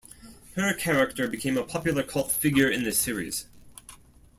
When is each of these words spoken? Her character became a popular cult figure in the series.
Her 0.55 0.73
character 0.73 1.27
became 1.27 1.59
a 1.59 1.63
popular 1.63 2.01
cult 2.01 2.31
figure 2.31 2.67
in 2.67 2.81
the 2.83 2.91
series. 2.91 3.45